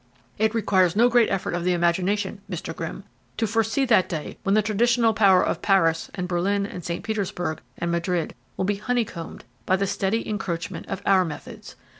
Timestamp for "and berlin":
6.15-6.65